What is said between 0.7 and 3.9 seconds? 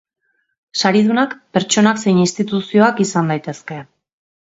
Saridunak pertsonak zein instituzioak izan daitezke.